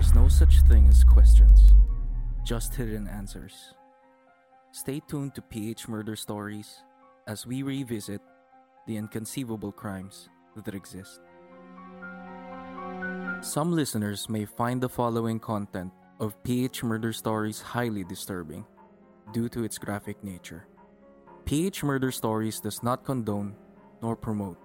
There's 0.00 0.14
no 0.14 0.28
such 0.28 0.62
thing 0.62 0.88
as 0.88 1.04
questions, 1.04 1.74
just 2.42 2.74
hidden 2.74 3.06
answers. 3.06 3.74
Stay 4.72 5.02
tuned 5.06 5.34
to 5.34 5.42
PH 5.42 5.88
Murder 5.88 6.16
Stories 6.16 6.82
as 7.26 7.46
we 7.46 7.62
revisit 7.62 8.22
the 8.86 8.96
inconceivable 8.96 9.72
crimes 9.72 10.30
that 10.56 10.74
exist. 10.74 11.20
Some 13.42 13.72
listeners 13.72 14.26
may 14.30 14.46
find 14.46 14.80
the 14.80 14.88
following 14.88 15.38
content 15.38 15.92
of 16.18 16.42
PH 16.44 16.82
Murder 16.82 17.12
Stories 17.12 17.60
highly 17.60 18.02
disturbing 18.02 18.64
due 19.34 19.50
to 19.50 19.64
its 19.64 19.76
graphic 19.76 20.24
nature. 20.24 20.66
PH 21.44 21.82
Murder 21.84 22.10
Stories 22.10 22.58
does 22.58 22.82
not 22.82 23.04
condone 23.04 23.54
nor 24.00 24.16
promote 24.16 24.56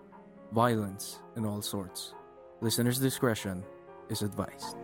violence 0.54 1.20
in 1.36 1.46
all 1.46 1.62
sorts. 1.62 2.16
Listener's 2.62 3.00
discretion 3.00 3.66
is 4.08 4.22
advised. 4.22 4.78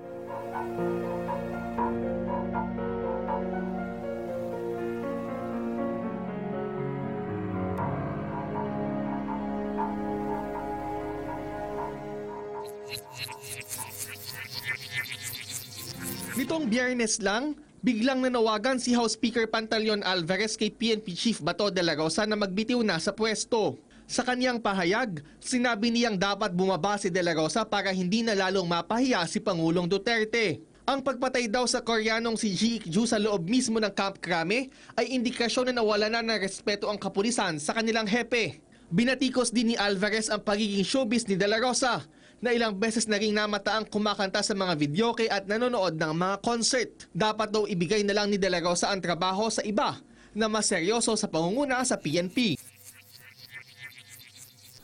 Nitong 16.31 16.71
biyernes 16.71 17.19
lang, 17.19 17.59
biglang 17.83 18.23
nanawagan 18.23 18.79
si 18.79 18.95
House 18.95 19.19
Speaker 19.19 19.45
Pantaleon 19.51 20.01
Alvarez 20.01 20.55
kay 20.55 20.71
PNP 20.71 21.13
Chief 21.13 21.37
Bato 21.43 21.69
de 21.69 21.83
la 21.83 21.93
Rosa 21.93 22.23
na 22.25 22.39
magbitiw 22.39 22.79
na 22.81 22.97
sa 22.97 23.11
pwesto. 23.11 23.77
Sa 24.11 24.27
kanyang 24.27 24.59
pahayag, 24.59 25.23
sinabi 25.39 25.87
niyang 25.87 26.19
dapat 26.19 26.51
bumaba 26.51 26.99
si 26.99 27.07
De 27.07 27.23
La 27.23 27.31
Rosa 27.31 27.63
para 27.63 27.95
hindi 27.95 28.27
na 28.27 28.35
lalong 28.35 28.67
mapahiya 28.67 29.23
si 29.23 29.39
Pangulong 29.39 29.87
Duterte. 29.87 30.59
Ang 30.83 30.99
pagpatay 30.99 31.47
daw 31.47 31.63
sa 31.63 31.79
Koreanong 31.79 32.35
si 32.35 32.51
Ji 32.51 32.83
Ik-ju 32.83 33.07
sa 33.07 33.15
loob 33.15 33.47
mismo 33.47 33.79
ng 33.79 33.95
Camp 33.95 34.19
Krame 34.19 34.67
ay 34.99 35.15
indikasyon 35.15 35.71
na 35.71 35.79
nawala 35.79 36.11
na 36.11 36.19
ng 36.19 36.43
respeto 36.43 36.91
ang 36.91 36.99
kapulisan 36.99 37.55
sa 37.55 37.71
kanilang 37.71 38.03
hepe. 38.03 38.59
Binatikos 38.91 39.55
din 39.55 39.71
ni 39.71 39.75
Alvarez 39.79 40.27
ang 40.27 40.43
pagiging 40.43 40.83
showbiz 40.83 41.23
ni 41.31 41.39
De 41.39 41.47
La 41.47 41.63
Rosa 41.63 42.03
na 42.43 42.51
ilang 42.51 42.75
beses 42.75 43.07
na 43.07 43.15
ring 43.15 43.31
namataang 43.31 43.87
kumakanta 43.87 44.43
sa 44.43 44.51
mga 44.51 44.75
videoke 44.75 45.31
at 45.31 45.47
nanonood 45.47 45.95
ng 45.95 46.11
mga 46.11 46.35
concert. 46.43 47.07
Dapat 47.15 47.47
daw 47.47 47.63
ibigay 47.63 48.03
na 48.03 48.11
lang 48.11 48.27
ni 48.27 48.35
De 48.35 48.51
La 48.51 48.59
Rosa 48.59 48.91
ang 48.91 48.99
trabaho 48.99 49.47
sa 49.47 49.63
iba 49.63 50.03
na 50.35 50.51
mas 50.51 50.67
seryoso 50.67 51.15
sa 51.15 51.31
pangunguna 51.31 51.79
sa 51.87 51.95
PNP. 51.95 52.59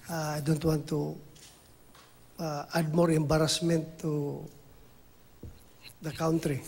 Uh, 0.09 0.37
I 0.37 0.39
don't 0.39 0.63
want 0.63 0.87
to 0.87 1.17
uh, 2.39 2.63
add 2.73 2.95
more 2.95 3.11
embarrassment 3.11 3.99
to 3.99 4.47
the 6.01 6.11
country. 6.11 6.61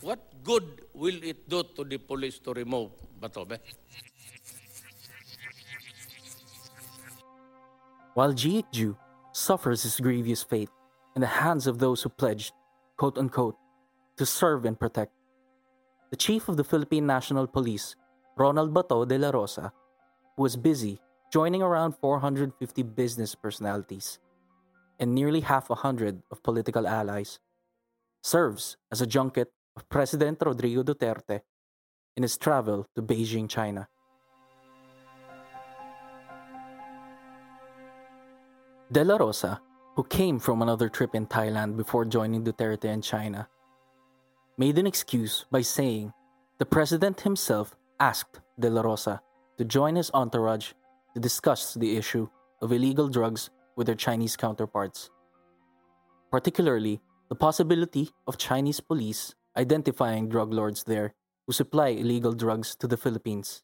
What 0.00 0.20
good 0.42 0.64
will 0.94 1.22
it 1.22 1.48
do 1.48 1.62
to 1.76 1.84
the 1.84 1.98
police 1.98 2.38
to 2.40 2.54
remove 2.54 2.90
Batobe? 3.20 3.58
While 8.14 8.32
Jee 8.32 8.58
Ick-Joo 8.58 8.96
suffers 9.32 9.82
his 9.82 10.00
grievous 10.00 10.42
fate 10.42 10.70
in 11.14 11.20
the 11.20 11.28
hands 11.28 11.66
of 11.66 11.78
those 11.78 12.02
who 12.02 12.08
pledged, 12.08 12.52
quote 12.96 13.18
unquote, 13.18 13.56
to 14.16 14.24
serve 14.24 14.64
and 14.64 14.80
protect, 14.80 15.12
the 16.10 16.16
chief 16.16 16.48
of 16.48 16.56
the 16.56 16.64
Philippine 16.64 17.06
National 17.06 17.46
Police, 17.46 17.96
Ronald 18.36 18.72
Bato 18.72 19.06
de 19.06 19.18
la 19.18 19.30
Rosa, 19.30 19.72
was 20.40 20.56
busy 20.56 20.98
joining 21.30 21.60
around 21.60 21.92
450 22.00 22.56
business 22.96 23.34
personalities 23.34 24.18
and 24.98 25.14
nearly 25.14 25.40
half 25.40 25.68
a 25.68 25.74
hundred 25.74 26.22
of 26.30 26.42
political 26.42 26.88
allies, 26.88 27.38
serves 28.22 28.78
as 28.90 29.02
a 29.02 29.06
junket 29.06 29.52
of 29.76 29.86
President 29.90 30.40
Rodrigo 30.40 30.82
Duterte 30.82 31.42
in 32.16 32.22
his 32.22 32.38
travel 32.38 32.86
to 32.94 33.02
Beijing, 33.02 33.50
China. 33.50 33.86
De 38.90 39.04
La 39.04 39.16
Rosa, 39.16 39.60
who 39.94 40.04
came 40.04 40.38
from 40.38 40.62
another 40.62 40.88
trip 40.88 41.14
in 41.14 41.26
Thailand 41.26 41.76
before 41.76 42.06
joining 42.06 42.44
Duterte 42.44 42.86
in 42.86 43.02
China, 43.02 43.46
made 44.56 44.78
an 44.78 44.86
excuse 44.86 45.44
by 45.50 45.60
saying 45.60 46.14
the 46.56 46.64
president 46.64 47.20
himself 47.20 47.76
asked 48.00 48.40
De 48.58 48.70
La 48.70 48.80
Rosa 48.80 49.20
to 49.60 49.66
join 49.66 49.94
his 49.94 50.10
entourage 50.14 50.72
to 51.12 51.20
discuss 51.20 51.74
the 51.74 51.98
issue 51.98 52.26
of 52.62 52.72
illegal 52.72 53.08
drugs 53.08 53.50
with 53.76 53.86
their 53.86 53.94
Chinese 53.94 54.34
counterparts, 54.34 55.10
particularly 56.32 56.98
the 57.28 57.34
possibility 57.34 58.08
of 58.26 58.38
Chinese 58.38 58.80
police 58.80 59.34
identifying 59.58 60.30
drug 60.30 60.50
lords 60.50 60.84
there 60.84 61.12
who 61.46 61.52
supply 61.52 61.88
illegal 61.88 62.32
drugs 62.32 62.74
to 62.74 62.86
the 62.86 62.96
Philippines. 62.96 63.62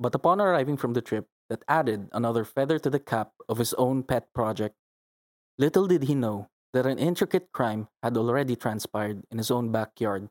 But 0.00 0.16
upon 0.16 0.40
arriving 0.40 0.76
from 0.76 0.94
the 0.94 1.00
trip 1.00 1.28
that 1.48 1.62
added 1.68 2.08
another 2.10 2.44
feather 2.44 2.80
to 2.80 2.90
the 2.90 2.98
cap 2.98 3.30
of 3.48 3.58
his 3.58 3.72
own 3.74 4.02
pet 4.02 4.34
project, 4.34 4.74
little 5.58 5.86
did 5.86 6.10
he 6.10 6.16
know 6.16 6.48
that 6.72 6.86
an 6.86 6.98
intricate 6.98 7.52
crime 7.52 7.86
had 8.02 8.16
already 8.16 8.56
transpired 8.56 9.22
in 9.30 9.38
his 9.38 9.52
own 9.52 9.70
backyard 9.70 10.28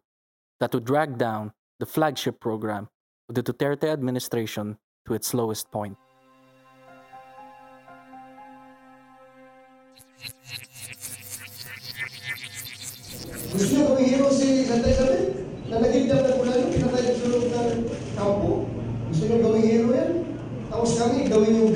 that 0.60 0.74
would 0.74 0.84
drag 0.84 1.18
down 1.18 1.54
the 1.80 1.86
flagship 1.86 2.42
program 2.42 2.90
of 3.30 3.36
the 3.36 3.44
Duterte 3.44 3.86
administration 3.86 4.78
to 5.06 5.14
its 5.14 5.34
lowest 5.34 5.72
point. 5.72 5.98
Gusto 13.50 13.80
ko 13.88 13.94
hero 14.00 14.30
si 14.32 14.70
na 14.70 15.80
kulay 16.40 17.14
sa 17.14 17.26
loob 17.28 17.46
ng 17.50 17.72
kampo. 18.16 18.52
Gusto 19.10 19.24
nyo 19.26 19.38
gawing 19.42 19.68
hero 19.68 19.90
yan? 19.94 20.12
Tapos 20.70 20.92
kami, 21.02 21.26
gawin 21.28 21.54
yung? 21.58 21.70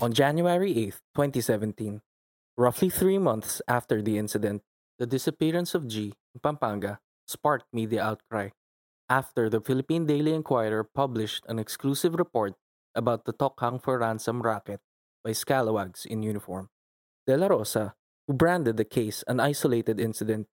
On 0.00 0.12
January 0.14 0.70
8, 0.94 0.94
2017, 1.18 2.00
roughly 2.56 2.88
three 2.88 3.18
months 3.18 3.60
after 3.66 4.00
the 4.00 4.16
incident, 4.16 4.62
the 4.98 5.06
disappearance 5.10 5.74
of 5.74 5.90
Jee 5.90 6.14
in 6.34 6.38
Pampanga 6.38 7.00
sparked 7.26 7.66
media 7.74 8.06
outcry 8.06 8.54
after 9.08 9.48
the 9.48 9.60
Philippine 9.60 10.06
Daily 10.06 10.34
Inquirer 10.34 10.84
published 10.84 11.44
an 11.48 11.58
exclusive 11.58 12.14
report 12.14 12.54
about 12.94 13.24
the 13.24 13.32
Tokhang 13.32 13.82
for 13.82 13.98
ransom 13.98 14.42
racket 14.42 14.80
by 15.24 15.32
scalawags 15.32 16.04
in 16.04 16.22
uniform. 16.22 16.68
De 17.26 17.36
La 17.36 17.46
Rosa, 17.46 17.94
who 18.26 18.34
branded 18.34 18.76
the 18.76 18.84
case 18.84 19.24
an 19.26 19.40
isolated 19.40 19.98
incident, 19.98 20.46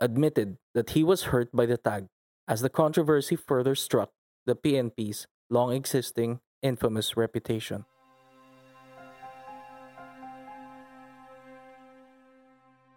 admitted 0.00 0.58
that 0.74 0.90
he 0.90 1.02
was 1.02 1.32
hurt 1.32 1.50
by 1.52 1.66
the 1.66 1.76
tag 1.76 2.06
as 2.46 2.60
the 2.60 2.68
controversy 2.68 3.36
further 3.36 3.74
struck 3.74 4.10
the 4.44 4.54
PNP's 4.54 5.26
long 5.48 5.72
existing 5.72 6.40
infamous 6.62 7.16
reputation. 7.16 7.84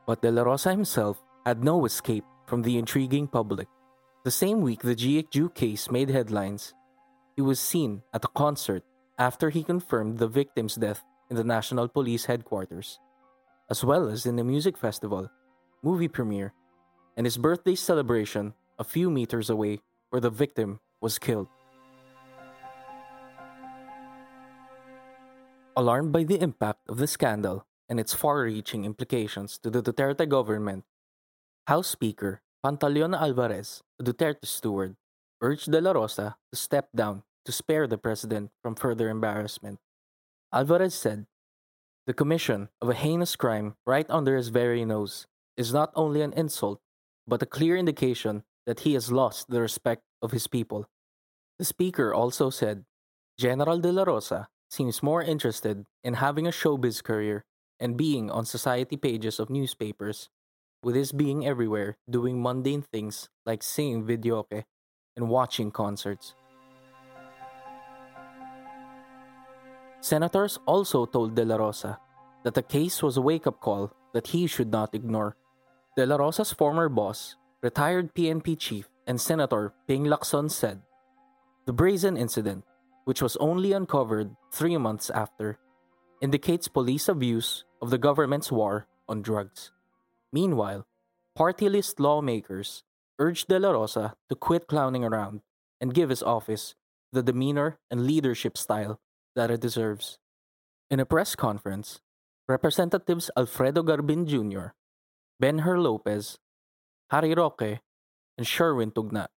But 0.05 0.21
De 0.21 0.31
La 0.31 0.43
Rosa 0.43 0.71
himself 0.71 1.21
had 1.45 1.63
no 1.63 1.85
escape 1.85 2.23
from 2.45 2.61
the 2.61 2.77
intriguing 2.77 3.27
public. 3.27 3.67
The 4.27 4.31
same 4.31 4.59
week 4.59 4.81
the 4.81 4.93
Jee 4.93 5.19
Ick-Joo 5.19 5.47
case 5.55 5.89
made 5.89 6.09
headlines, 6.09 6.73
he 7.37 7.41
was 7.41 7.61
seen 7.61 8.03
at 8.13 8.25
a 8.25 8.35
concert 8.35 8.83
after 9.17 9.49
he 9.49 9.63
confirmed 9.63 10.17
the 10.17 10.27
victim's 10.27 10.75
death 10.75 11.01
in 11.29 11.37
the 11.37 11.45
National 11.45 11.87
Police 11.87 12.25
headquarters, 12.25 12.99
as 13.69 13.85
well 13.85 14.09
as 14.09 14.25
in 14.25 14.37
a 14.37 14.43
music 14.43 14.75
festival, 14.75 15.31
movie 15.81 16.09
premiere, 16.09 16.51
and 17.15 17.25
his 17.25 17.37
birthday 17.37 17.73
celebration 17.73 18.53
a 18.77 18.83
few 18.83 19.09
meters 19.09 19.49
away 19.49 19.79
where 20.09 20.19
the 20.19 20.29
victim 20.29 20.81
was 20.99 21.17
killed. 21.17 21.47
Alarmed 25.77 26.11
by 26.11 26.25
the 26.25 26.41
impact 26.41 26.81
of 26.89 26.97
the 26.97 27.07
scandal 27.07 27.65
and 27.87 27.97
its 27.97 28.13
far 28.13 28.41
reaching 28.41 28.83
implications 28.83 29.57
to 29.59 29.69
the 29.69 29.81
Duterte 29.81 30.27
government, 30.27 30.83
House 31.65 31.87
Speaker 31.87 32.41
Pantaleon 32.65 33.15
Alvarez, 33.15 33.83
a 33.99 34.03
Duterte 34.03 34.45
steward, 34.45 34.95
urged 35.41 35.71
De 35.71 35.79
La 35.79 35.91
Rosa 35.91 36.37
to 36.51 36.57
step 36.57 36.89
down 36.95 37.23
to 37.45 37.51
spare 37.51 37.87
the 37.87 37.97
president 37.97 38.51
from 38.61 38.75
further 38.75 39.09
embarrassment. 39.09 39.79
Alvarez 40.51 40.95
said, 40.95 41.27
The 42.07 42.13
commission 42.13 42.69
of 42.81 42.89
a 42.89 42.95
heinous 42.95 43.35
crime 43.35 43.75
right 43.85 44.05
under 44.09 44.35
his 44.35 44.49
very 44.49 44.83
nose 44.85 45.27
is 45.55 45.73
not 45.73 45.91
only 45.95 46.21
an 46.21 46.33
insult, 46.33 46.81
but 47.27 47.43
a 47.43 47.45
clear 47.45 47.77
indication 47.77 48.43
that 48.65 48.81
he 48.81 48.93
has 48.93 49.11
lost 49.11 49.49
the 49.49 49.61
respect 49.61 50.03
of 50.21 50.31
his 50.31 50.47
people. 50.47 50.89
The 51.59 51.65
speaker 51.65 52.13
also 52.13 52.49
said, 52.49 52.85
General 53.37 53.79
De 53.79 53.91
La 53.91 54.03
Rosa 54.03 54.49
seems 54.69 55.03
more 55.03 55.21
interested 55.21 55.85
in 56.03 56.15
having 56.15 56.47
a 56.47 56.51
showbiz 56.51 57.03
career 57.03 57.45
and 57.79 57.97
being 57.97 58.31
on 58.31 58.45
society 58.45 58.97
pages 58.97 59.39
of 59.39 59.49
newspapers, 59.49 60.29
with 60.83 60.95
his 60.95 61.11
being 61.11 61.45
everywhere 61.45 61.97
doing 62.09 62.41
mundane 62.41 62.81
things 62.81 63.29
like 63.45 63.63
singing 63.63 64.05
videoke 64.05 64.63
and 65.15 65.29
watching 65.29 65.71
concerts. 65.71 66.35
Senators 70.01 70.59
also 70.65 71.05
told 71.05 71.35
De 71.35 71.43
La 71.43 71.57
Rosa 71.57 71.99
that 72.43 72.53
the 72.53 72.61
case 72.61 73.01
was 73.01 73.17
a 73.17 73.21
wake 73.21 73.47
up 73.47 73.59
call 73.59 73.91
that 74.13 74.27
he 74.27 74.47
should 74.47 74.71
not 74.71 74.93
ignore. 74.93 75.35
De 75.97 76.05
La 76.05 76.15
Rosa's 76.15 76.53
former 76.53 76.87
boss, 76.87 77.35
retired 77.61 78.13
PNP 78.13 78.57
chief 78.57 78.87
and 79.07 79.19
Senator 79.19 79.73
Ping 79.87 80.05
Lacson 80.05 80.49
said, 80.49 80.81
The 81.65 81.73
brazen 81.73 82.15
incident, 82.15 82.63
which 83.05 83.21
was 83.21 83.35
only 83.37 83.73
uncovered 83.73 84.35
three 84.53 84.77
months 84.77 85.09
after, 85.09 85.57
indicates 86.21 86.67
police 86.67 87.07
abuse 87.09 87.65
of 87.81 87.89
the 87.89 87.97
government's 87.97 88.51
war 88.51 88.87
on 89.09 89.21
drugs. 89.21 89.71
Meanwhile, 90.31 90.85
party 91.35 91.69
list 91.69 91.99
lawmakers 91.99 92.83
urged 93.19 93.47
De 93.47 93.59
La 93.59 93.71
Rosa 93.71 94.15
to 94.29 94.35
quit 94.35 94.67
clowning 94.67 95.03
around 95.03 95.41
and 95.79 95.93
give 95.93 96.09
his 96.09 96.23
office 96.23 96.75
the 97.11 97.23
demeanor 97.23 97.79
and 97.89 98.05
leadership 98.05 98.57
style 98.57 98.99
that 99.35 99.51
it 99.51 99.61
deserves. 99.61 100.19
In 100.89 100.99
a 100.99 101.05
press 101.05 101.35
conference, 101.35 102.01
Representatives 102.47 103.29
Alfredo 103.37 103.83
Garbin 103.83 104.25
Jr., 104.25 104.71
Benher 105.41 105.81
Lopez, 105.81 106.37
Harry 107.11 107.33
Roque, 107.33 107.79
and 108.37 108.47
Sherwin 108.47 108.91
Tugna 108.91 109.27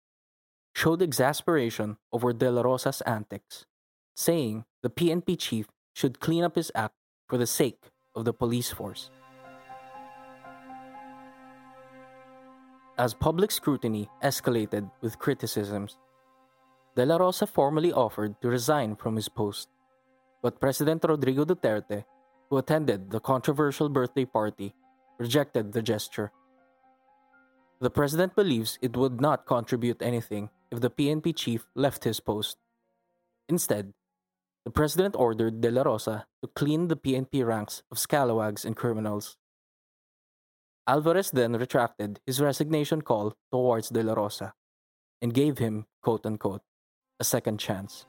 showed 0.75 1.03
exasperation 1.03 1.97
over 2.13 2.33
De 2.33 2.51
La 2.51 2.63
Rosa's 2.63 3.01
antics, 3.03 3.67
saying 4.15 4.65
the 4.83 4.91
PNP 4.91 5.39
chief 5.39 5.67
should 5.93 6.21
clean 6.21 6.45
up 6.45 6.55
his 6.55 6.71
act 6.75 6.95
for 7.29 7.37
the 7.37 7.47
sake 7.47 7.91
of 8.15 8.25
the 8.25 8.33
police 8.33 8.71
force. 8.71 9.11
As 13.01 13.15
public 13.15 13.51
scrutiny 13.51 14.11
escalated 14.23 14.91
with 15.01 15.19
criticisms, 15.19 15.97
De 16.95 17.07
La 17.07 17.17
Rosa 17.17 17.47
formally 17.47 17.93
offered 17.97 18.37
to 18.43 18.53
resign 18.53 18.95
from 18.95 19.17
his 19.17 19.29
post, 19.29 19.71
but 20.43 20.61
President 20.61 21.01
Rodrigo 21.09 21.47
Duterte 21.47 22.05
who 22.51 22.59
attended 22.59 23.11
the 23.11 23.21
controversial 23.21 23.89
birthday 23.89 24.25
party, 24.25 24.75
rejected 25.19 25.73
the 25.73 25.81
gesture. 25.81 26.33
The 27.81 27.91
president 27.91 28.35
believes 28.35 28.79
it 28.83 28.97
would 28.97 29.21
not 29.21 29.47
contribute 29.47 30.03
anything 30.03 30.51
if 30.71 30.81
the 30.81 30.91
PNP 30.91 31.35
chief 31.35 31.67
left 31.75 32.05
his 32.05 32.21
post. 32.21 32.59
Instead, 33.49 33.95
the 34.65 34.71
president 34.71 35.15
ordered 35.17 35.61
De 35.61 35.71
La 35.71 35.83
Rosa 35.83 36.27
to 36.43 36.49
clean 36.49 36.89
the 36.89 36.97
PNP 36.97 37.47
ranks 37.47 37.83
of 37.91 37.99
scalawags 37.99 38.65
and 38.65 38.77
criminals. 38.77 39.39
Alvarez 40.87 41.31
then 41.31 41.53
retracted 41.55 42.21
his 42.27 42.41
resignation 42.41 43.03
call 43.03 43.35
towards 43.53 43.91
De 43.91 44.03
La 44.03 44.15
Rosa 44.15 44.55
and 45.23 45.35
gave 45.35 45.59
him, 45.59 45.87
quote 46.03 46.25
unquote, 46.27 46.63
a 47.21 47.25
second 47.25 47.59
chance. 47.59 48.07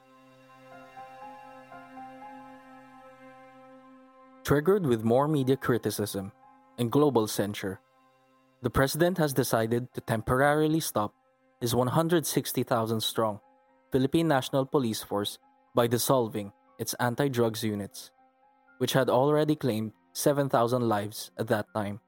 Triggered 4.43 4.85
with 4.85 5.03
more 5.03 5.27
media 5.27 5.55
criticism 5.55 6.31
and 6.77 6.91
global 6.91 7.27
censure, 7.27 7.79
the 8.61 8.69
president 8.69 9.17
has 9.17 9.33
decided 9.33 9.93
to 9.93 10.01
temporarily 10.01 10.79
stop 10.79 11.13
his 11.59 11.75
160,000 11.75 13.01
strong 13.01 13.39
Philippine 13.91 14.27
National 14.27 14.65
Police 14.65 15.03
Force 15.03 15.37
by 15.75 15.85
dissolving 15.87 16.51
its 16.79 16.93
anti 16.95 17.27
drugs 17.27 17.63
units, 17.63 18.11
which 18.79 18.93
had 18.93 19.09
already 19.09 19.55
claimed 19.55 19.91
7,000 20.13 20.81
lives 20.87 21.31
at 21.37 21.47
that 21.47 21.67
time. 21.75 21.99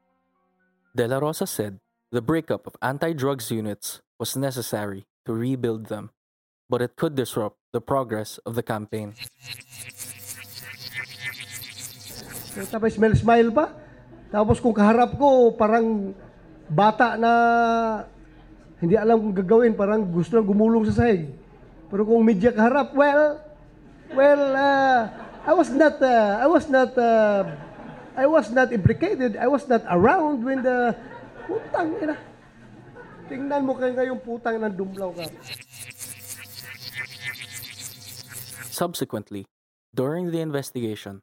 De 0.93 1.09
La 1.09 1.17
Rosa 1.17 1.50
said 1.50 1.81
the 2.13 2.21
breakup 2.21 2.69
of 2.69 2.77
anti 2.77 3.17
drugs 3.17 3.50
units 3.50 4.05
was 4.21 4.38
necessary 4.38 5.09
to 5.25 5.33
rebuild 5.33 5.89
them, 5.89 6.13
but 6.69 6.85
it 6.85 6.93
could 6.93 7.17
disrupt 7.17 7.57
the 7.73 7.81
progress 7.81 8.38
of 8.45 8.53
the 8.53 8.62
campaign. 8.62 9.17
Tapos 12.69 12.93
smile 12.93 13.17
smile 13.17 13.50
pa. 13.50 13.73
Tapos 14.29 14.62
kung 14.62 14.77
kaharap 14.77 15.17
ko, 15.17 15.57
parang 15.57 16.13
bata 16.69 17.17
na 17.17 17.31
hindi 18.77 18.93
alam 18.93 19.17
kung 19.17 19.33
gagawin, 19.33 19.73
parang 19.73 20.05
gusto 20.05 20.38
lang 20.38 20.45
gumulong 20.45 20.85
sa 20.93 21.01
sahig. 21.01 21.25
Pero 21.89 22.05
kung 22.05 22.21
media 22.21 22.53
kaharap, 22.53 22.93
well, 22.93 23.41
well, 24.13 24.43
uh, 24.53 25.09
I 25.41 25.53
was 25.57 25.73
not, 25.73 25.97
uh, 25.97 26.38
I 26.38 26.45
was 26.45 26.69
not, 26.69 26.93
uh, 26.93 27.72
I 28.15 28.25
was 28.25 28.51
not 28.51 28.72
implicated. 28.72 29.38
I 29.38 29.48
was 29.48 29.67
not 29.67 29.82
around 29.89 30.46
when 30.46 30.62
the, 30.62 30.96
putang 31.50 31.98
ina. 32.01 32.17
Tingnan 33.25 33.65
mo 33.65 33.74
kayo 33.74 33.93
ngayong 33.98 34.22
putang 34.22 34.62
ng 34.62 34.75
dumlaw 34.77 35.10
ka. 35.17 35.25
Subsequently, 38.70 39.46
during 39.93 40.29
the 40.29 40.41
investigation, 40.41 41.22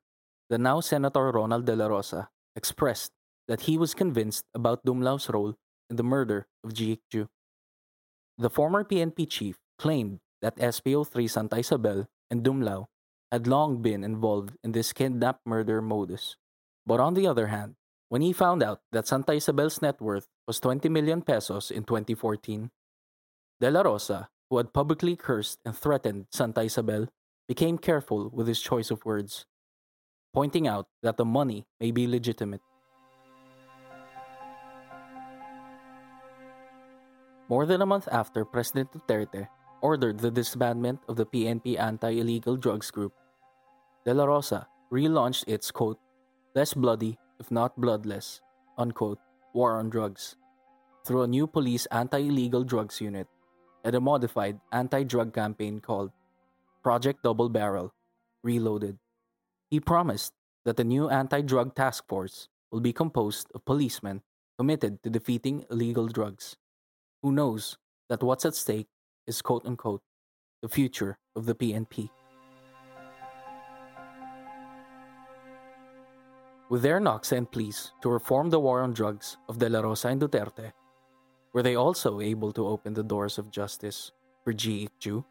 the 0.51 0.59
now 0.59 0.81
Senator 0.81 1.31
Ronald 1.31 1.67
De 1.67 1.75
La 1.75 1.87
Rosa 1.87 2.31
expressed 2.55 3.13
that 3.47 3.67
he 3.67 3.79
was 3.79 3.95
convinced 3.95 4.47
about 4.55 4.87
Dumlao's 4.87 5.31
role 5.31 5.55
in 5.91 5.97
the 5.97 6.07
murder 6.07 6.47
of 6.63 6.75
GHQ. 6.75 7.27
The 8.39 8.51
former 8.51 8.83
PNP 8.83 9.29
chief 9.29 9.59
claimed 9.79 10.19
that 10.43 10.57
SPO3 10.57 11.29
Santa 11.29 11.59
Isabel 11.59 12.07
and 12.31 12.43
Dumlao 12.43 12.87
had 13.31 13.47
long 13.47 13.83
been 13.83 14.03
involved 14.03 14.57
in 14.63 14.73
this 14.73 14.93
kidnap 14.93 15.39
murder 15.45 15.83
modus. 15.83 16.37
But 16.87 17.01
on 17.01 17.15
the 17.15 17.27
other 17.27 17.49
hand, 17.49 17.77
when 18.09 18.23
he 18.23 18.33
found 18.33 18.63
out 18.63 18.81
that 18.93 19.07
Santa 19.07 19.33
Isabel's 19.33 19.81
net 19.81 20.01
worth 20.01 20.27
was 20.47 20.59
20 20.59 20.89
million 20.89 21.23
pesos 21.23 21.71
in 21.71 21.85
2014, 21.85 22.71
De 23.61 23.71
La 23.71 23.83
Rosa, 23.83 24.29
who 24.49 24.57
had 24.59 24.73
publicly 24.73 25.15
cursed 25.15 25.61
and 25.65 25.77
threatened 25.77 26.27
Santa 26.31 26.63
Isabel, 26.63 27.07
became 27.47 27.79
careful 27.79 28.31
with 28.31 28.49
his 28.49 28.61
choice 28.61 28.91
of 28.91 29.05
words, 29.05 29.47
pointing 30.35 30.67
out 30.67 30.89
that 31.03 31.17
the 31.17 31.25
money 31.25 31.67
may 31.79 31.91
be 31.91 32.07
legitimate. 32.07 32.61
More 37.49 37.67
than 37.67 37.83
a 37.83 37.87
month 37.87 38.09
after 38.11 38.45
President 38.45 38.91
Duterte 38.93 39.49
ordered 39.83 40.19
the 40.19 40.31
disbandment 40.31 40.99
of 41.09 41.17
the 41.17 41.27
PNP 41.27 41.79
anti 41.79 42.19
illegal 42.19 42.57
drugs 42.57 42.91
group, 42.91 43.13
De 44.05 44.15
La 44.15 44.25
Rosa 44.25 44.67
relaunched 44.93 45.45
its 45.47 45.71
quote, 45.71 45.99
less 46.55 46.75
bloody, 46.75 47.19
if 47.39 47.51
not 47.51 47.81
bloodless, 47.81 48.41
unquote, 48.77 49.19
war 49.55 49.79
on 49.79 49.91
drugs 49.91 50.37
through 51.07 51.23
a 51.23 51.29
new 51.29 51.47
police 51.47 51.87
anti 51.87 52.19
illegal 52.19 52.65
drugs 52.65 53.01
unit 53.01 53.27
and 53.85 53.95
a 53.95 54.01
modified 54.01 54.61
anti 54.73 55.03
drug 55.05 55.33
campaign 55.33 55.81
called 55.81 56.11
Project 56.83 57.23
Double 57.23 57.49
Barrel 57.49 57.93
Reloaded. 58.43 58.99
He 59.71 59.81
promised 59.81 60.33
that 60.65 60.77
the 60.77 60.85
new 60.85 61.09
anti 61.09 61.41
drug 61.41 61.75
task 61.75 62.07
force 62.09 62.49
will 62.71 62.81
be 62.81 62.93
composed 62.93 63.49
of 63.55 63.65
policemen 63.65 64.23
committed 64.59 65.03
to 65.03 65.11
defeating 65.11 65.65
illegal 65.71 66.07
drugs. 66.07 66.57
Who 67.23 67.33
knows 67.33 67.77
that 68.09 68.23
what's 68.23 68.45
at 68.45 68.55
stake 68.55 68.89
is 69.27 69.43
quote 69.43 69.65
unquote 69.65 70.03
the 70.63 70.69
future 70.69 71.19
of 71.35 71.47
the 71.47 71.55
PNP. 71.55 72.11
With 76.71 76.83
their 76.83 77.01
knocks 77.01 77.33
and 77.33 77.51
pleas 77.51 77.91
to 78.01 78.09
reform 78.09 78.49
the 78.49 78.61
war 78.61 78.81
on 78.83 78.95
drugs 78.95 79.37
of 79.49 79.59
De 79.59 79.69
La 79.69 79.81
Rosa 79.81 80.07
and 80.07 80.23
Duterte, 80.23 80.71
were 81.53 81.65
they 81.65 81.75
also 81.75 82.21
able 82.21 82.53
to 82.53 82.65
open 82.65 82.95
the 82.95 83.03
doors 83.03 83.39
of 83.39 83.51
justice 83.51 84.13
for 84.45 84.53
Jee 84.53 84.85
Ick-Joo? 84.85 85.25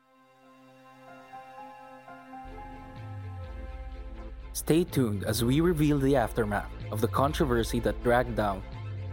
Stay 4.51 4.83
tuned 4.83 5.23
as 5.23 5.41
we 5.41 5.61
reveal 5.61 5.97
the 5.97 6.17
aftermath 6.17 6.67
of 6.91 6.99
the 6.99 7.07
controversy 7.07 7.79
that 7.79 8.03
dragged 8.03 8.35
down 8.35 8.61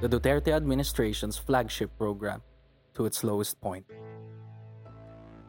the 0.01 0.09
Duterte 0.09 0.51
administration's 0.51 1.39
flagship 1.39 1.97
program 1.97 2.43
to 2.95 3.07
its 3.07 3.23
lowest 3.23 3.61
point. 3.61 3.87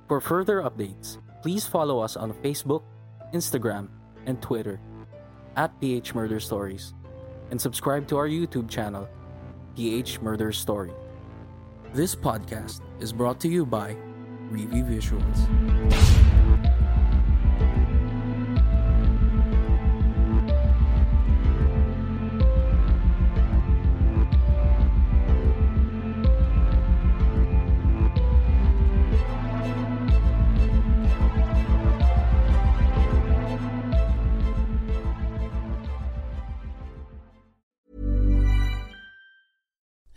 For 0.07 0.21
further 0.21 0.61
updates, 0.61 1.17
please 1.41 1.65
follow 1.65 1.97
us 1.97 2.15
on 2.15 2.33
Facebook, 2.45 2.83
Instagram, 3.33 3.89
and 4.27 4.39
Twitter 4.43 4.79
at 5.57 5.77
PH 5.81 6.15
Murder 6.15 6.39
Stories 6.39 6.93
and 7.51 7.59
subscribe 7.59 8.07
to 8.07 8.17
our 8.17 8.27
YouTube 8.27 8.69
channel, 8.69 9.09
PH 9.75 10.21
Murder 10.21 10.51
Story. 10.53 10.91
This 11.93 12.15
podcast 12.15 12.81
is 12.99 13.11
brought 13.11 13.39
to 13.41 13.49
you 13.49 13.65
by 13.65 13.97
Review 14.49 14.83
Visuals. 14.83 16.16